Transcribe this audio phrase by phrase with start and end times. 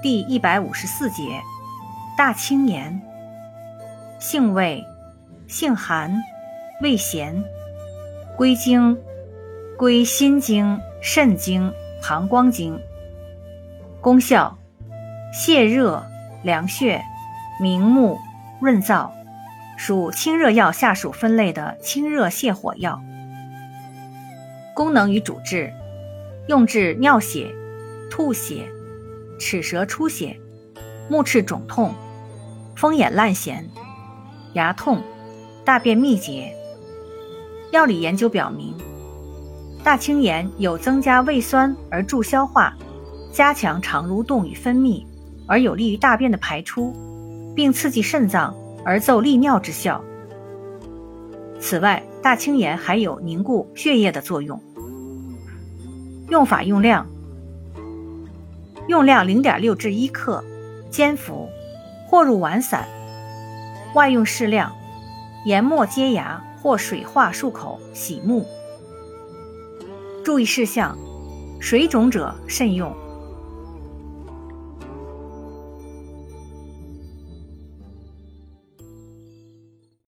[0.00, 1.42] 第一百五十四节，
[2.16, 3.02] 大青盐。
[4.20, 4.84] 性味，
[5.48, 6.14] 性寒，
[6.80, 7.42] 味咸，
[8.36, 8.96] 归经，
[9.76, 12.80] 归心经、肾经、膀胱经。
[14.00, 14.56] 功效，
[15.34, 16.06] 泻热、
[16.44, 17.02] 凉血、
[17.60, 18.20] 明目、
[18.60, 19.10] 润燥，
[19.76, 23.02] 属清热药下属分类的清热泻火药。
[24.74, 25.72] 功能与主治，
[26.46, 27.52] 用治尿血、
[28.08, 28.68] 吐血。
[29.38, 30.38] 齿舌出血、
[31.08, 31.94] 目赤肿痛、
[32.76, 33.62] 风眼烂涎、
[34.54, 35.02] 牙痛、
[35.64, 36.52] 大便秘结。
[37.70, 38.74] 药理研究表明，
[39.84, 42.74] 大青盐有增加胃酸而助消化、
[43.32, 45.04] 加强肠蠕动与分泌
[45.46, 46.94] 而有利于大便的排出，
[47.54, 50.02] 并刺激肾脏而奏利尿之效。
[51.60, 54.62] 此外，大青盐还有凝固血液的作用。
[56.28, 57.06] 用法用量。
[58.88, 60.42] 用量零点六至一克，
[60.90, 61.46] 煎服，
[62.06, 62.88] 或入丸散。
[63.94, 64.74] 外用适量，
[65.44, 68.46] 研末接牙或水化漱口，洗目。
[70.24, 70.96] 注意事项：
[71.60, 72.90] 水肿者慎用。